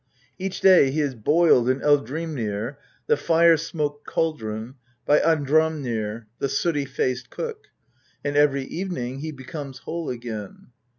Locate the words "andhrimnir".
5.19-6.25